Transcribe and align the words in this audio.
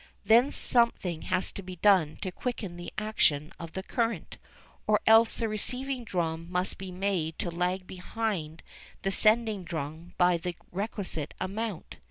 Then 0.25 0.49
something 0.49 1.21
has 1.29 1.51
to 1.51 1.61
be 1.61 1.75
done 1.75 2.17
to 2.23 2.31
quicken 2.31 2.75
the 2.75 2.91
action 2.97 3.51
of 3.59 3.73
the 3.73 3.83
current, 3.83 4.39
or 4.87 4.99
else 5.05 5.37
the 5.37 5.47
receiving 5.47 6.03
drum 6.05 6.47
must 6.51 6.79
be 6.79 6.91
made 6.91 7.37
to 7.37 7.51
lag 7.51 7.85
behind 7.85 8.63
the 9.03 9.11
sending 9.11 9.63
drum 9.63 10.15
by 10.17 10.37
the 10.37 10.55
requisite 10.71 11.35
amount. 11.39 11.97